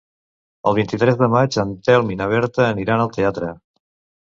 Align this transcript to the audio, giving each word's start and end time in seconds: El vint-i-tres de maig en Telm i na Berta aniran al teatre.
El 0.71 0.75
vint-i-tres 0.77 1.19
de 1.19 1.27
maig 1.35 1.59
en 1.65 1.75
Telm 1.89 2.11
i 2.15 2.19
na 2.23 2.29
Berta 2.33 2.67
aniran 2.71 3.07
al 3.07 3.15
teatre. 3.21 3.55